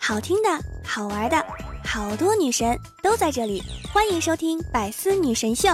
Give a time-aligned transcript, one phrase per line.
[0.00, 0.48] 好听的，
[0.84, 1.44] 好玩的，
[1.84, 3.62] 好多女神都在这里，
[3.92, 5.68] 欢迎收听《百思女神秀》。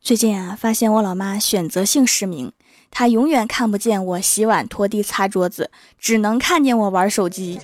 [0.00, 2.52] 最近啊，发现我老妈选择性失明，
[2.90, 7.58] 她永远看不见我洗碗、拖地、擦桌子，只能看见我玩手机。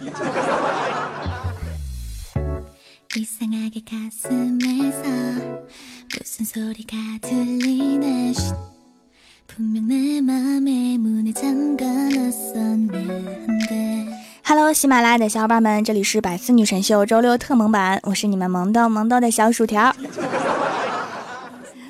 [14.45, 19.95] Hello，喜马拉雅的小伙伴们，这里是百思女神秀周六特萌版，我是你们萌豆萌豆的小薯条。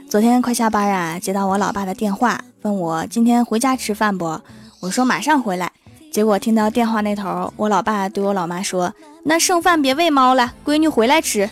[0.08, 4.40] 昨天快下班啊，接到我老爸的电话，问我今天回家吃饭不？
[4.80, 5.70] 我说马上回来。
[6.10, 8.92] 结果听到电话那头，我老爸对我老妈说
[9.24, 11.48] ：“那剩饭别喂猫了，闺女回来吃。”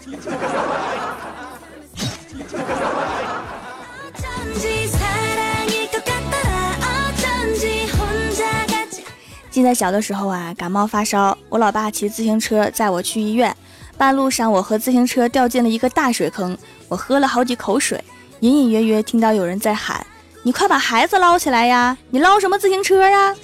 [9.60, 13.54] 记得小的时候啊，感冒发烧，我老爸骑自行车载我去医院。
[13.98, 16.56] 半路上，我和自行车掉进了一个大水坑，
[16.88, 18.02] 我喝了好几口水，
[18.40, 20.06] 隐隐约约听到有人在喊
[20.42, 21.94] ：“你快把孩子捞起来呀！
[22.08, 23.36] 你捞什么自行车啊？”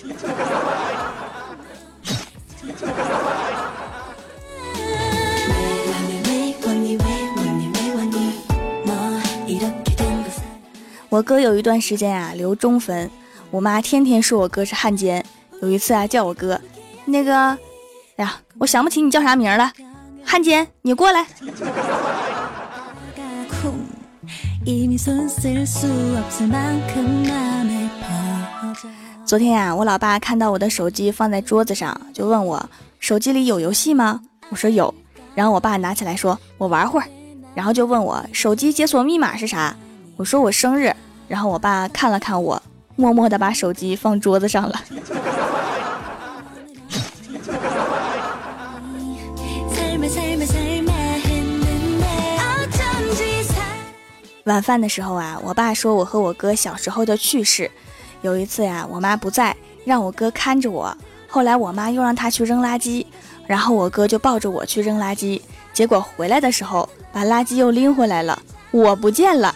[11.11, 13.11] 我哥有一段时间啊留中分，
[13.51, 15.23] 我妈天天说我哥是汉奸。
[15.63, 16.61] 有一次啊，叫我哥，
[17.07, 17.35] 那个，
[18.17, 19.73] 哎呀，我想不起你叫啥名了，
[20.25, 21.27] 汉奸，你过来。
[29.25, 32.69] 昨天呀，我老爸看到我的手机放在桌子上，就问我
[33.01, 34.21] 手机里有游戏吗？
[34.51, 34.95] 我说有。
[35.35, 37.07] 然后我爸拿起来说，我玩会儿。
[37.55, 39.75] 然后就问我手机解锁密码是啥？
[40.17, 40.95] 我说我生日。
[41.29, 42.63] 然后我爸看了看我，
[42.95, 44.81] 默默地把手机放桌子上了。
[54.45, 57.69] 晚饭的时候啊，我爸说我和我哥小时候的趣事。
[58.23, 60.97] 有一次呀，我妈不在，让我哥看着我。
[61.27, 63.05] 后来我妈又让他去扔垃圾，
[63.47, 65.41] 然后我哥就抱着我去扔垃圾。
[65.73, 68.41] 结果回来的时候，把垃圾又拎回来了，
[68.71, 69.53] 我不见了。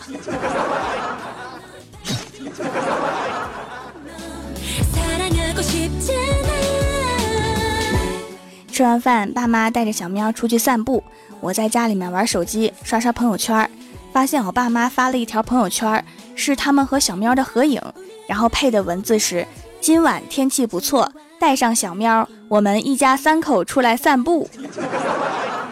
[8.81, 11.05] 吃完饭，爸妈带着小喵出去散步，
[11.39, 13.71] 我在家里面玩手机，刷刷朋友圈。
[14.11, 16.03] 发现我爸妈发了一条朋友圈，
[16.35, 17.79] 是他们和小喵的合影，
[18.27, 19.47] 然后配的文字是
[19.83, 24.49] ：“今晚天气不错，带上小喵，我们一家三口出来散步。”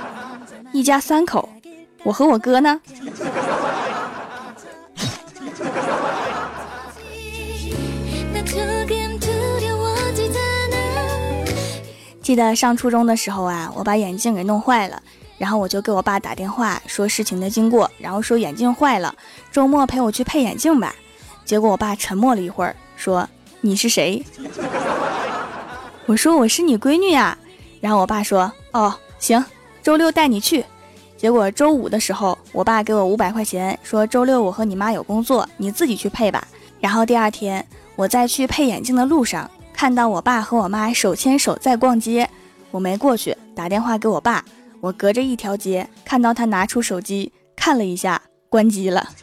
[0.72, 1.48] 一家三口，
[2.02, 2.78] 我和我哥呢？
[12.28, 15.02] 记得上初中的时候啊，我把眼镜给弄坏了。
[15.38, 19.14] 然后我就给我爸打电话说事情的经过，然后说眼镜坏了，
[19.50, 20.94] 周末陪我去配眼镜吧。
[21.46, 23.26] 结果我爸沉默了一会儿，说
[23.62, 24.22] ：“你是谁？”
[26.04, 27.38] 我说：“我是你闺女呀。”
[27.80, 29.42] 然后我爸说：“哦，行，
[29.82, 30.62] 周六带你去。”
[31.16, 36.46] 结果周五的时候，我爸给我五百块钱，说：“周六我和你妈有工作，你自己去配吧。”
[36.78, 42.28] 然后第二天我在去配眼镜的路上，看到我爸和我妈手牵手在逛街，
[42.72, 44.44] 我没过去，打电话给我爸。
[44.80, 49.08] 我隔着一条街看到他拿出手机看了一下，关机了。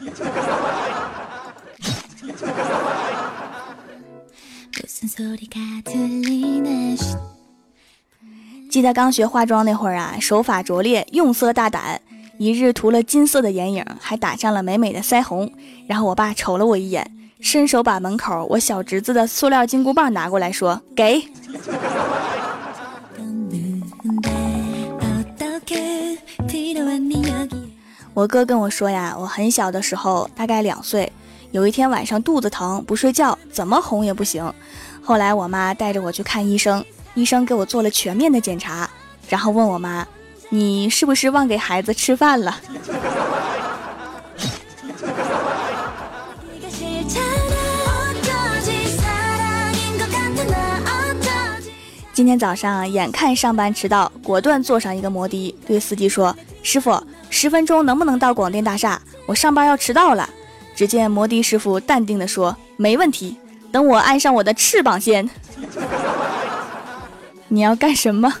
[8.70, 12.00] 记得刚学化妆那会儿啊，手法拙劣，用色大胆，
[12.38, 15.52] 一日涂了金色的眼影，还打上了美美的腮红。
[15.86, 21.22] 然后我爸瞅了我一眼，伸手把门口我小侄子的塑料金箍棒拿过来说：“给。”
[28.14, 31.12] 我哥跟我说呀，我很小的时候，大概两岁，
[31.50, 34.50] 有一天晚上肚子疼，不睡觉，怎么哄也不行。
[35.02, 36.82] 后来我妈带着我去看医生，
[37.14, 38.88] 医生给我做了全面的检查，
[39.28, 40.06] 然后问我妈
[40.48, 42.58] ：“你是不是忘给孩子吃饭了？”
[52.16, 56.34] 今天早上眼看上班迟到，果断坐上一个摩的，对司机说
[56.64, 56.98] ：“师傅。”
[57.28, 58.98] 十分钟能不能到广电大厦？
[59.26, 60.26] 我上班要迟到了。
[60.74, 63.36] 只见摩的师傅淡定地说：“没问题，
[63.70, 65.28] 等我安上我的翅膀先。”
[67.48, 68.32] 你要干什么？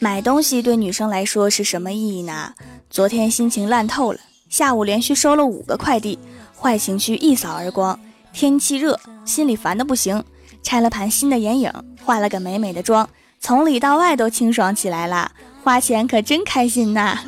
[0.00, 2.52] 买东西对女生来说是什么意义呢？
[2.90, 6.18] 昨天心情烂透了，下午连续收了五个快递，
[6.60, 7.98] 坏情绪一扫而光。
[8.34, 10.22] 天气热，心里烦的不行，
[10.62, 11.72] 拆了盘新的眼影，
[12.04, 13.08] 化了个美美的妆，
[13.40, 15.32] 从里到外都清爽起来了。
[15.64, 17.18] 花钱可真开心呐！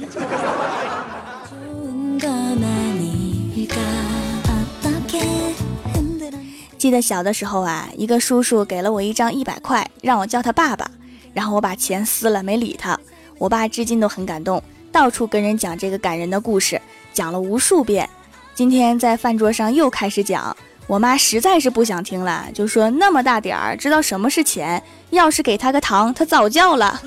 [6.76, 10.90] 记得小的时候啊，一个叔叔给了我一张一百块，让我叫他爸爸，
[11.32, 12.98] 然后我把钱撕了，没理他。
[13.38, 14.62] 我爸至今都很感动，
[14.92, 16.80] 到处跟人讲这个感人的故事，
[17.14, 18.08] 讲了无数遍。
[18.54, 20.54] 今天在饭桌上又开始讲，
[20.86, 27.00] 我妈实在是不想听了，就说那么大点儿知道什么是钱，要是给他个糖，他早叫了。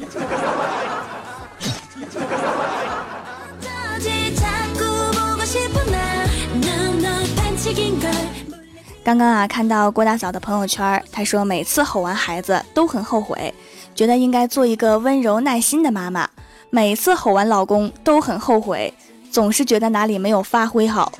[9.03, 13.53] 刚刚啊，看到郭大嫂的朋友圈，她说每次吼完孩子都很后悔。
[13.93, 16.27] 觉得应该做一个温柔耐心的妈妈，
[16.71, 18.91] 每次吼完老公都很后悔，
[19.35, 21.11] 总是觉得哪里没有发挥好。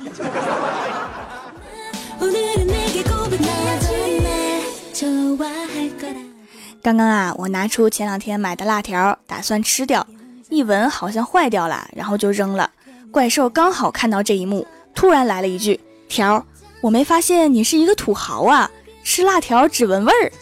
[6.80, 10.06] 刚刚啊，我拿出前两天买的辣条，打算吃掉，
[10.48, 12.70] 一闻好像坏掉了，然后就扔了。
[13.10, 15.78] 怪兽刚好看到这一幕，突然来了一句
[16.08, 16.42] ：“条，
[16.80, 18.70] 我没发现你是一个土豪啊，
[19.04, 20.32] 吃辣条只闻味儿。”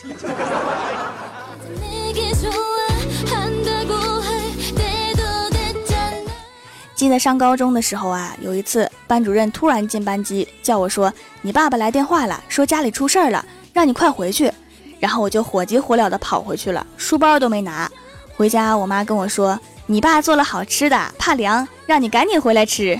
[7.05, 11.12] 记得上高中的时候啊，有一次班主任突然进班级叫我说
[11.45, 14.51] ：“你爸爸来电话了，说家里出事儿了，让你快回去。”
[14.99, 17.91] 然后我就火急火燎的跑回去了，书包都没拿。
[18.35, 22.99] 回家我妈跟我说：“你爸做了好吃的，怕凉，让你赶紧回来吃。”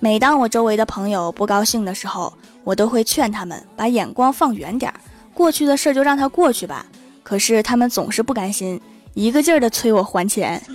[0.00, 2.32] 每当我周围的朋友不高兴的时候，
[2.64, 4.98] 我都会劝他们把眼光放远点儿。
[5.36, 6.86] 过去的事就让它过去吧，
[7.22, 8.80] 可是他们总是不甘心，
[9.12, 10.60] 一个劲儿的催我还钱。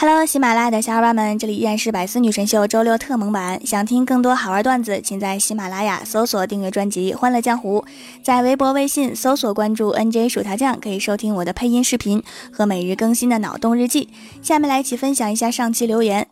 [0.00, 3.60] Hello，喜马拉雅的小伙伴们，这里依然是百思女神秀周六特蒙版。
[3.66, 7.80] 想听更多好玩段子，请在喜马拉雅搜索订阅专辑《欢乐江湖》，
[8.22, 12.22] 在微博、微信搜索关注 NJ 薯条酱，可以收听我的配音视频
[12.52, 14.08] 和每日更新的脑洞日记。
[14.40, 16.28] 下面来一起分享一下上期留言。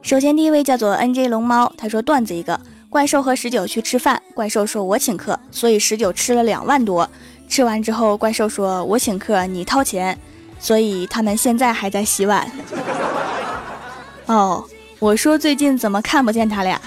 [0.00, 2.58] 首先第一位叫做 NJ 龙猫，他说段子一个：
[2.88, 7.06] 怪兽和十九去吃饭，怪兽说我请客，所以十九吃了两万多。
[7.46, 10.18] 吃完之后，怪兽说我请客，你掏钱。
[10.62, 12.48] 所以他们现在还在洗碗。
[14.26, 14.64] 哦，
[15.00, 16.80] 我说最近怎么看不见他俩？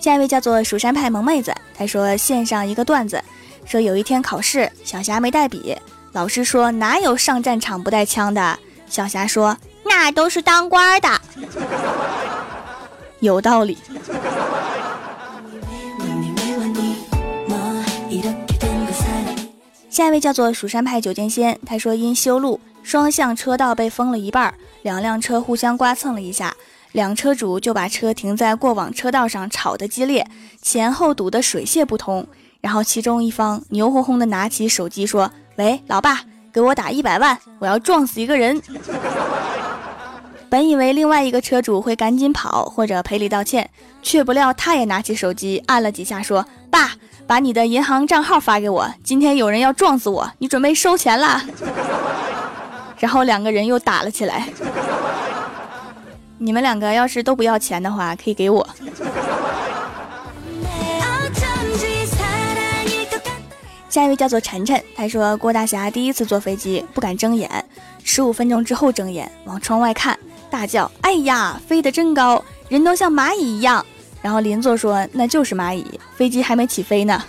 [0.00, 3.22] 下一位叫做蜀山派萌妹子，她说线上一个段子，
[3.64, 5.76] 说有一天考试，小霞没带笔，
[6.12, 8.58] 老师说哪有上战场不带枪的？
[8.88, 11.08] 小霞说那都是当官的，
[13.20, 13.78] 有道理。
[19.92, 26.56] 下一位叫做蜀山派九剑仙，他说因修路，双向车道被封了一半，两辆车互相刮蹭了一下，
[26.92, 30.26] 两车主就把车停在过往车道上，吵得激烈，
[30.62, 32.26] 前后堵得水泄不通。
[32.62, 38.62] 然后其中一方牛哄哄的拿起手机说：“喂，老爸，给我打一百万，我要撞死一个人。”
[40.48, 43.68] 本以为另外一个车主会赶紧跑或者赔礼道歉，
[44.02, 46.92] 却不料他也拿起手机按了几下，说：“爸。”
[47.26, 51.42] 把你的银行账号发给我，今天有人要撞死我，你准备收钱啦？
[52.98, 54.48] 然后两个人又打了起来。
[56.38, 58.66] 你们两个要是都不要钱的话，可以给我。
[63.88, 67.48] 下一位叫做晨晨，他说郭大侠第一次坐飞机不敢睁眼，
[68.02, 70.18] 十五分钟之后睁眼往窗外看，
[70.50, 73.84] 大叫：“哎呀，飞得真高，人都像蚂蚁一样。”
[74.22, 77.22] 然后邻座说：“那就是蚂蚁，飞机还没起飞呢。”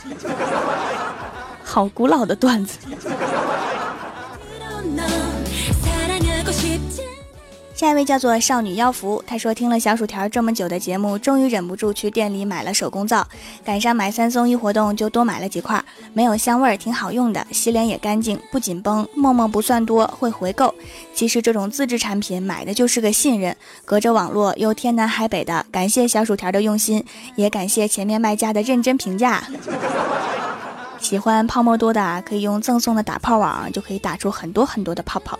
[1.65, 2.77] 好古老的段子。
[7.83, 13.27] 下一位叫做少女妖服，她说听了小薯条这么久的节目，终于忍不住去店里买了手工皂，
[13.61, 15.83] 赶上买三送一活动，就多买了几块。
[16.13, 20.73] 没有香味儿，挺好用的，洗脸也干净，不紧绷，沫沫不算多，会回购。
[21.13, 27.03] 其实这种自制产品买的就是个信任，隔着网络又天南海北的，感谢小薯条的用心，
[27.35, 29.43] 也感谢前面卖家的认真评价。
[30.99, 35.37] 喜欢泡沫多的，可以用赠送的打泡网，就可以打出很多很多的泡泡。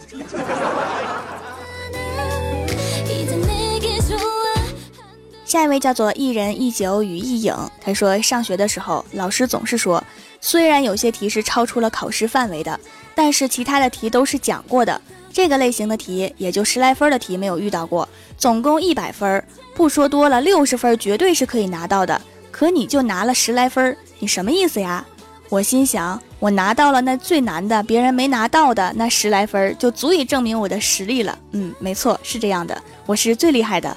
[5.53, 10.03] 下一位叫做一人一酒与一影，他说上学的时候，老师总是说，
[10.41, 12.79] 虽然有些题是超出了考试范围的，
[13.13, 14.99] 但是其他的题都是讲过的。
[15.31, 19.43] 这个类型的题也就十来分的题没有遇到过，总共一百分，
[19.75, 22.19] 不说多了，六十分绝对是可以拿到的。
[22.49, 25.05] 可你就拿了十来分，你什么意思呀？
[25.49, 31.37] 我心想，我拿到了那最难的，别人没拿到的那十来分，就足以证明我的实力了。
[31.51, 33.95] 嗯，没错，是这样的，我是最厉害的，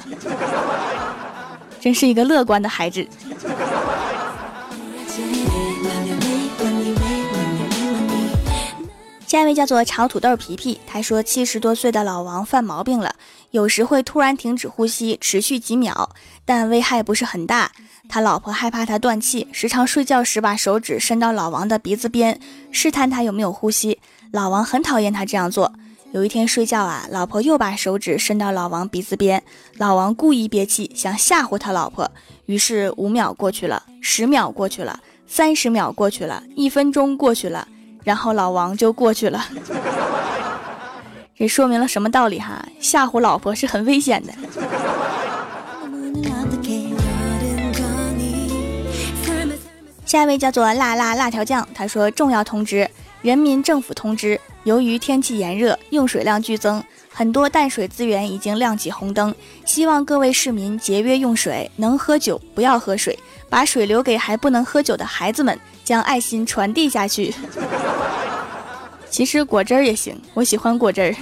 [1.87, 3.07] 真是一个乐观的孩子。
[9.25, 13.15] 下一位叫做炒土豆皮皮，他说七十多岁的老王犯毛病了，
[13.53, 16.11] 有时会突然停止呼吸，持续几秒，
[16.45, 17.71] 但危害不是很大。
[18.09, 22.41] 他老婆害怕他断气，时常睡觉时把手指伸到老王的鼻子边，
[22.73, 24.01] 试探他有没有呼吸。
[24.33, 25.73] 老王很讨厌他这样做。
[26.13, 29.43] 有一天睡觉啊，老婆又把手指伸到老王鼻子边，
[29.77, 32.11] 老王故意憋气，想吓唬他老婆。
[32.47, 37.69] 于是五秒过去了，十秒过去了，三十秒过去了，一分钟过去了。
[38.03, 39.45] 然后老王就过去了，
[41.37, 42.67] 这说明了什么道理哈？
[42.81, 44.33] 吓唬老婆是很危险的。
[50.07, 52.89] 下一位叫做辣辣辣条酱，他说：“重要通知，
[53.23, 59.33] 人民政府通知，由于天气炎热，用水量剧增，很多淡水资源已经亮起红灯，
[59.65, 63.17] 希望各位市民节约用水，能喝酒不要喝水，
[63.49, 65.57] 把水留给还不能喝酒的孩子们。”
[65.87, 67.33] 将爱心传递下去。
[69.09, 71.15] 其实果汁儿也行，我喜欢果汁儿。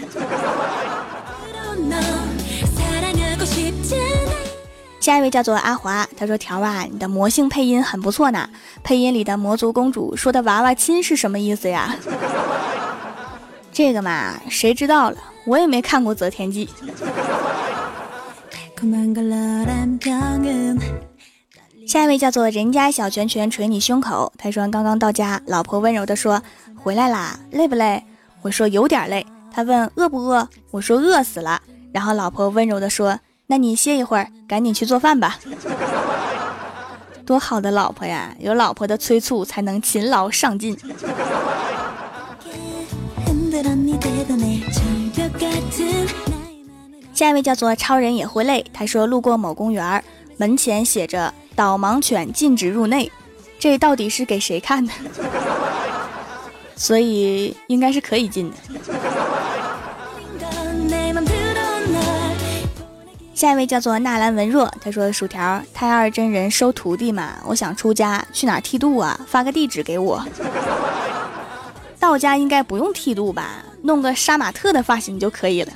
[5.01, 8.49] 下一位叫做阿华，他说：“条啊，你的魔性配音很不错呢。
[8.83, 11.95] 配音里的魔族公主说的娃娃亲是什么意思呀？”
[13.75, 15.17] 这个嘛，谁知道了？
[15.45, 16.67] 我也没看过《择天记》。
[21.85, 24.33] 下一位叫做人家小拳拳捶你胸口。
[24.39, 26.41] 他说刚刚到家，老婆温柔的说
[26.81, 28.05] ：“回来啦，累不累？”
[28.43, 29.27] 我说有点累。
[29.53, 30.49] 他问饿不饿？
[30.71, 31.61] 我说饿死了。
[31.93, 35.37] 然后老婆温柔的说：“那你歇一会儿，赶紧去做饭吧。
[37.27, 38.37] ”多好的老婆呀！
[38.39, 40.79] 有老婆的催促，才能勤劳上进。
[47.15, 48.63] 下一位叫做超人也会累。
[48.73, 50.03] 他说路过某公园，
[50.37, 51.33] 门前写着。
[51.57, 53.09] 导盲犬禁止入内，
[53.61, 54.93] 这到底是给谁看的？
[56.75, 58.57] 所以应该是可以进的。
[63.33, 69.21] 下一位叫做纳兰文若，他说：“薯条太二真人收徒弟嘛，我想出家，去哪剃度啊？
[69.29, 70.21] 发个地址给我。
[72.01, 73.65] 道家应该不用剃度吧？
[73.85, 75.73] 弄个杀马特的发型就可以了。”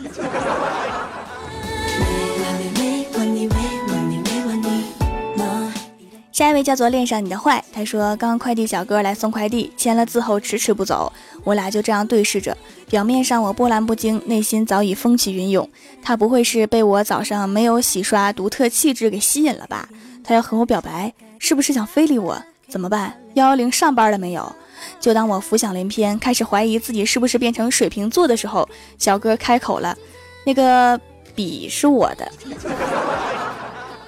[6.32, 11.12] 下一位叫做恋上你的坏，他说刚快递小哥来送快递，签了字后迟迟不走，
[11.42, 12.56] 我俩就这样对视着，
[12.88, 15.68] 表面上我波澜不惊，内心早已风起云涌。
[16.00, 19.88] 他不会是被我早上没有洗刷独特气质给吸引了吧？
[20.22, 22.40] 他要和我表白，是不是想非礼我？
[22.68, 23.20] 怎么办？
[23.34, 24.54] 幺幺零上班了没有？
[25.00, 28.68] 就当我浮想联翩，开始怀疑自己是不是变成水瓶座的时候，
[28.98, 29.96] 小哥开口了，
[30.44, 31.00] 那个
[31.34, 32.30] 笔是我的。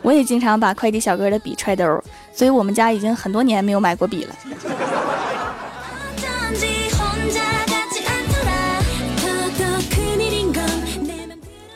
[0.02, 4.34] 我也经常把快递小哥的笔揣兜，所以我们家已经很多年没有买过笔了。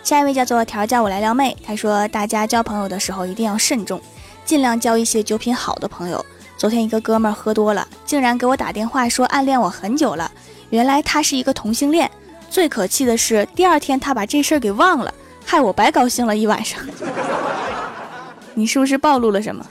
[0.03, 4.01] 下一位叫做条叫我来撩妹，他说大家交朋友的时候一定要慎重，
[4.45, 6.25] 尽量交一些酒品好的朋友。
[6.65, 10.33] 昨天一个哥们儿喝多了，竟然给我打电话说暗恋我很久了，
[10.71, 12.11] 原来他是一个同性恋。
[12.49, 15.13] 最可气的是第二天他把这事儿给忘了，
[15.45, 16.81] 害我白高兴了一晚上。
[18.55, 19.63] 你是不是暴露了什么？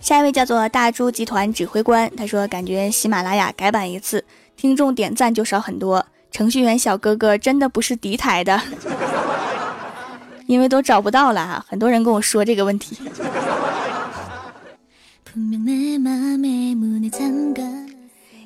[0.00, 4.24] 下一位叫做大猪集团指挥官，他说感觉喜马拉雅改版一次，
[4.56, 6.04] 听众点赞就少很多。
[6.32, 8.60] 程序员小哥哥真的不是敌台的，
[10.46, 11.64] 因为都找不到了哈。
[11.68, 12.96] 很多人跟我说这个问题。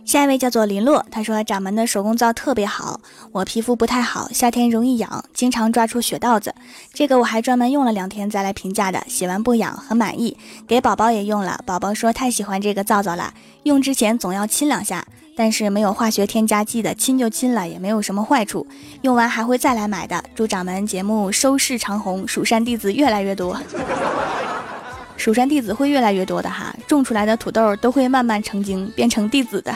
[0.05, 6.53] 下一位叫做林洛，他说掌门的手工皂特别好，我皮肤不太好，夏天容易痒，经常抓出血道子。
[6.93, 10.37] 这个我还专门用了两天再来评价的，洗完不痒，很满意。
[10.67, 15.07] 给宝宝也用了，宝宝说太喜欢这个皂皂了，用之前总要亲两下，
[15.43, 18.67] 但是没有化学添加剂的，亲就亲了，也没有什么坏处。
[19.01, 20.23] 用完还会再来买的。
[20.35, 23.59] 祝掌门节目收视长虹，蜀山弟子越来越多。
[25.17, 29.75] 蜀山弟子会越来越多的哈，种出来的土豆都会慢慢成精，变成弟子的。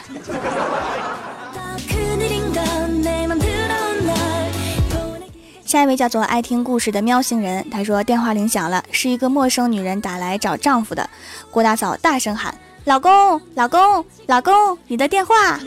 [5.64, 11.08] 下一位叫做爱听故事的喵星人，他说电话铃响了，是一个陌生女人打来找丈夫的。
[11.50, 12.54] 郭大嫂大声喊
[12.84, 15.58] ：“老公，老公，老公，你的电话。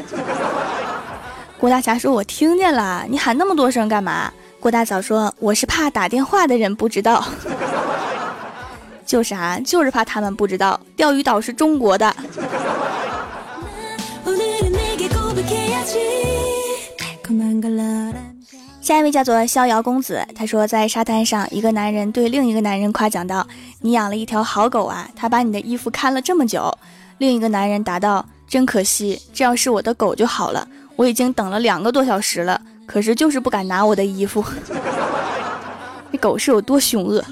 [1.59, 4.31] 郭大侠说：“我听见了，你喊那么多声干嘛？”
[4.61, 7.25] 郭大嫂说：“我是怕打电话的人不知道。”
[9.03, 12.15] 就是啊，就是怕他们不知道，钓鱼岛是中国的。
[18.79, 23.45] 下一位叫做逍遥公子，他说在沙滩上，一个男人对另一个男人夸奖道
[23.81, 26.71] ：“你养了一条好狗啊，他把你的衣服看了这么久。”
[27.17, 34.43] 另一个男人答道：“真可惜，这要是我的狗就好了。”我已经等了两个多小时了，可是就是不敢拿我的衣服。
[36.11, 37.23] 这狗是有多凶恶？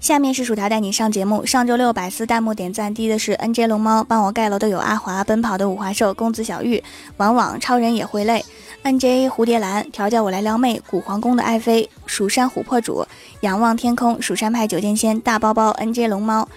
[0.00, 1.46] 下面是薯条带你上节目。
[1.46, 6.82] 上周六百思弹幕点赞低的是 NJ 龙猫，帮我盖楼的有阿华、奔跑的五花兽、公子小玉、
[7.18, 8.44] 往往超人也会累、
[8.82, 13.06] NJ 蝴蝶兰、调教我来撩妹、古皇宫的爱妃、蜀山琥珀主、
[13.40, 16.48] 仰望天空、蜀山派九剑仙、大包包、NJ 龙猫。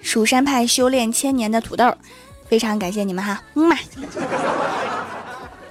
[0.00, 1.92] 蜀山派修炼千年的土豆，
[2.48, 3.76] 非常感谢你们哈，嗯嘛。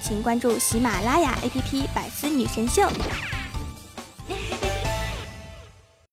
[0.00, 2.82] 请关注喜马拉雅 APP《百思女神秀》。